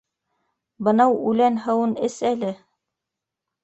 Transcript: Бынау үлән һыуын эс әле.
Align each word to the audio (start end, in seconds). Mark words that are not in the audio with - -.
Бынау 0.87 1.15
үлән 1.33 1.61
һыуын 1.69 1.97
эс 2.11 2.19
әле. 2.35 2.55